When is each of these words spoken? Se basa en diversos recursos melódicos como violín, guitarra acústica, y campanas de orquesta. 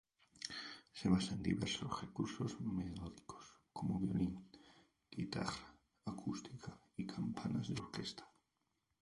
Se 0.99 1.09
basa 1.09 1.35
en 1.35 1.43
diversos 1.43 1.91
recursos 2.01 2.59
melódicos 2.59 3.45
como 3.77 3.99
violín, 4.03 4.35
guitarra 5.15 5.67
acústica, 6.11 6.71
y 7.01 7.05
campanas 7.05 7.67
de 7.67 7.79
orquesta. 7.83 8.25